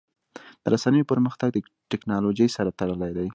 [0.61, 1.57] د رسنیو پرمختګ د
[1.91, 3.27] ټکنالوژۍ سره تړلی دی.